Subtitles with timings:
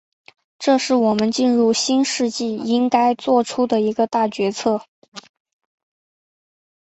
[0.57, 4.81] 这是我们进入新世纪应该作出的一个大决策。